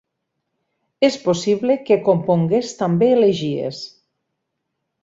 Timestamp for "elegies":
3.21-3.85